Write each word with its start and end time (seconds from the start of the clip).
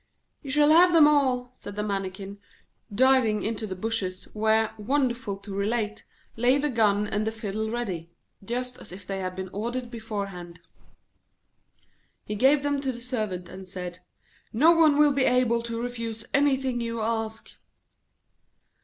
'You 0.41 0.49
shall 0.49 0.71
have 0.71 0.93
them 0.93 1.07
all,' 1.07 1.51
said 1.53 1.75
the 1.75 1.83
Mannikin, 1.83 2.39
diving 2.91 3.43
into 3.43 3.67
the 3.67 3.75
bushes, 3.75 4.23
where, 4.33 4.71
wonderful 4.79 5.37
to 5.37 5.53
relate, 5.53 6.05
lay 6.35 6.57
the 6.57 6.71
gun 6.71 7.05
and 7.05 7.27
the 7.27 7.31
fiddle 7.31 7.69
ready, 7.69 8.09
just 8.43 8.79
as 8.79 8.91
if 8.91 9.05
they 9.05 9.19
had 9.19 9.35
been 9.35 9.49
ordered 9.53 9.91
beforehand. 9.91 10.59
He 12.25 12.33
gave 12.33 12.63
them 12.63 12.81
to 12.81 12.91
the 12.91 12.97
Servant, 12.99 13.47
and 13.47 13.69
said: 13.69 13.99
'No 14.51 14.71
one 14.71 14.97
will 14.97 15.13
be 15.13 15.25
able 15.25 15.61
to 15.61 15.79
refuse 15.79 16.25
anything 16.33 16.81
you 16.81 16.99
ask.' 17.01 17.55